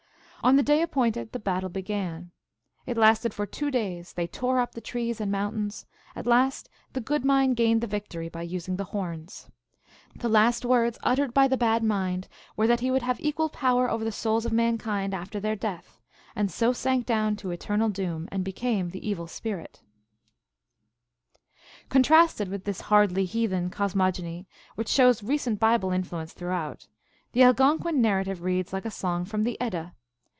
]On 0.51 0.55
the 0.55 0.63
day 0.63 0.81
appointed 0.81 1.33
the 1.33 1.37
battle 1.39 1.69
began; 1.69 2.31
it 2.87 2.97
lasted 2.97 3.31
for 3.31 3.45
two 3.45 3.69
days; 3.69 4.13
they 4.13 4.25
tore 4.25 4.59
lip 4.59 4.71
the 4.71 4.81
trees 4.81 5.21
and 5.21 5.31
mountains; 5.31 5.85
at 6.15 6.25
last 6.25 6.67
the 6.93 6.99
Good 6.99 7.23
Mind 7.23 7.55
gained 7.55 7.81
the 7.81 7.85
victory 7.85 8.27
by 8.27 8.41
using 8.41 8.75
the 8.75 8.85
horns. 8.85 9.51
The 10.15 10.29
last 10.29 10.65
words 10.65 10.97
uttered 11.03 11.31
by 11.31 11.47
the 11.47 11.57
Bad 11.57 11.83
Mind 11.83 12.27
were 12.57 12.65
that 12.65 12.79
he 12.79 12.89
would 12.89 13.03
have 13.03 13.19
equal 13.19 13.49
power 13.49 13.87
over 13.87 14.03
the 14.03 14.11
souls 14.11 14.43
of 14.47 14.51
mankind 14.51 15.13
after 15.13 15.39
their 15.39 15.55
death, 15.55 16.01
and 16.35 16.49
so 16.49 16.73
sank 16.73 17.05
down 17.05 17.35
to 17.35 17.51
eternal 17.51 17.89
doom 17.89 18.27
and 18.31 18.43
became 18.43 18.89
the 18.89 19.07
Evil 19.07 19.27
Spirit." 19.27 19.83
26 21.35 21.37
THE 21.37 21.37
ALGONQUIN 21.37 21.77
LEGENDS. 21.77 21.93
Contrasted 21.93 22.47
with 22.47 22.63
this 22.63 22.89
hardly 22.89 23.25
heathen 23.25 23.69
cosmogony, 23.69 24.47
which 24.73 24.89
shows 24.89 25.21
recent 25.21 25.59
Bible 25.59 25.91
influence 25.91 26.33
throughout, 26.33 26.87
the 27.33 27.43
Algonquin 27.43 28.01
narrative 28.01 28.41
reads 28.41 28.73
like 28.73 28.85
a 28.85 28.89
song 28.89 29.23
from 29.23 29.43
the 29.43 29.55
Edda. 29.61 29.93